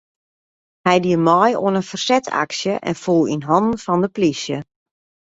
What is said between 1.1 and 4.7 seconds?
mei oan in fersetsaksje en foel yn hannen fan de polysje.